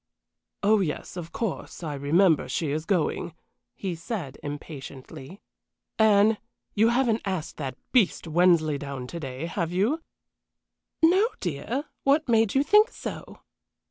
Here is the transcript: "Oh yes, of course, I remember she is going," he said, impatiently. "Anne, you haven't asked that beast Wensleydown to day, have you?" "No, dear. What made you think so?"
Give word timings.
"Oh 0.63 0.79
yes, 0.79 1.15
of 1.15 1.31
course, 1.31 1.83
I 1.83 1.93
remember 1.93 2.49
she 2.49 2.71
is 2.71 2.85
going," 2.85 3.35
he 3.75 3.93
said, 3.93 4.39
impatiently. 4.41 5.43
"Anne, 5.99 6.39
you 6.73 6.87
haven't 6.87 7.21
asked 7.23 7.57
that 7.57 7.77
beast 7.91 8.25
Wensleydown 8.25 9.05
to 9.09 9.19
day, 9.19 9.45
have 9.45 9.71
you?" 9.71 10.01
"No, 11.03 11.29
dear. 11.39 11.83
What 12.01 12.27
made 12.27 12.55
you 12.55 12.63
think 12.63 12.89
so?" 12.89 13.41